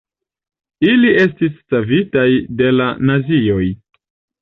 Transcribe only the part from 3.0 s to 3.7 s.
nazioj.